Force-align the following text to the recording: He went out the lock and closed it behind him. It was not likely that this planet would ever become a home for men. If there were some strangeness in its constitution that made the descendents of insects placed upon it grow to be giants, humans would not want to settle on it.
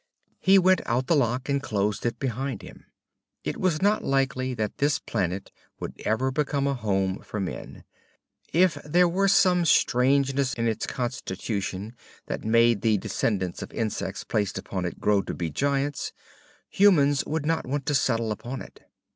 He 0.39 0.57
went 0.57 0.81
out 0.87 1.05
the 1.05 1.15
lock 1.15 1.47
and 1.47 1.61
closed 1.61 2.07
it 2.07 2.17
behind 2.17 2.63
him. 2.63 2.85
It 3.43 3.57
was 3.57 3.83
not 3.83 4.03
likely 4.03 4.55
that 4.55 4.79
this 4.79 4.97
planet 4.97 5.51
would 5.79 5.93
ever 6.03 6.31
become 6.31 6.65
a 6.65 6.73
home 6.73 7.19
for 7.21 7.39
men. 7.39 7.83
If 8.51 8.79
there 8.83 9.07
were 9.07 9.27
some 9.27 9.63
strangeness 9.63 10.55
in 10.55 10.67
its 10.67 10.87
constitution 10.87 11.95
that 12.25 12.43
made 12.43 12.81
the 12.81 12.97
descendents 12.97 13.61
of 13.61 13.71
insects 13.73 14.23
placed 14.23 14.57
upon 14.57 14.85
it 14.85 14.99
grow 14.99 15.21
to 15.21 15.35
be 15.35 15.51
giants, 15.51 16.13
humans 16.67 17.23
would 17.27 17.45
not 17.45 17.67
want 17.67 17.85
to 17.85 17.93
settle 17.93 18.35
on 18.43 18.63
it. 18.63 18.81